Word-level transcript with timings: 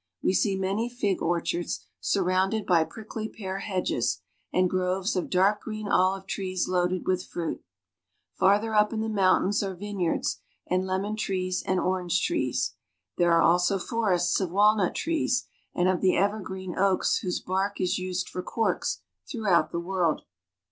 We 0.23 0.33
see 0.33 0.55
many 0.57 0.89
fig 0.89 1.21
orchards, 1.21 1.85
surrounded 1.99 2.65
by 2.65 2.85
prickly 2.85 3.29
pear 3.29 3.59
hedges, 3.59 4.23
and 4.51 4.67
groves 4.67 5.15
of 5.15 5.29
dark 5.29 5.61
green 5.61 5.87
olive 5.87 6.23
rees 6.39 6.67
loaded 6.67 7.05
with 7.05 7.23
fruit. 7.27 7.63
Farther 8.33 8.73
up 8.73 8.91
in 8.93 9.01
the 9.01 9.09
mountains 9.09 9.61
are 9.61 9.75
l^neyards, 9.75 10.37
and 10.65 10.87
lemon 10.87 11.15
trees 11.15 11.63
aud 11.67 11.77
orange 11.77 12.19
trees. 12.25 12.73
There 13.19 13.31
are 13.31 13.43
I 13.43 13.45
[22 13.45 13.45
AFRICA 13.45 13.51
also 13.51 13.77
forests 13.85 14.39
of 14.41 14.49
walnut 14.49 14.95
trees 14.95 15.45
and 15.75 15.87
of 15.87 16.01
the 16.01 16.17
evergreen 16.17 16.75
oaks 16.75 17.19
whose 17.19 17.39
bark 17.39 17.79
is 17.79 17.99
used 17.99 18.27
for 18.27 18.41
corks 18.41 19.01
throughout 19.29 19.71
the 19.71 19.79
world. 19.79 20.23